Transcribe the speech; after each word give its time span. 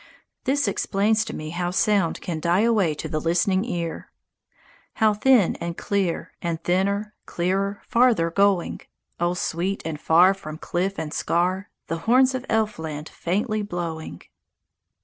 This 0.45 0.67
explains 0.67 1.23
to 1.25 1.35
me 1.35 1.51
how 1.51 1.69
sound 1.69 2.21
can 2.21 2.39
die 2.39 2.61
away 2.61 2.95
to 2.95 3.07
the 3.07 3.19
listening 3.21 3.63
ear:... 3.65 4.11
How 4.95 5.13
thin 5.13 5.55
and 5.57 5.77
clear, 5.77 6.33
And 6.41 6.59
thinner, 6.63 7.13
clearer, 7.27 7.83
farther 7.87 8.31
going! 8.31 8.81
O 9.19 9.35
sweet 9.35 9.83
and 9.85 10.01
far 10.01 10.33
from 10.33 10.57
cliff 10.57 10.97
and 10.97 11.13
scar 11.13 11.69
The 11.85 11.97
horns 12.09 12.33
of 12.33 12.47
Elfland 12.49 13.09
faintly 13.09 13.61
blowing! 13.61 14.23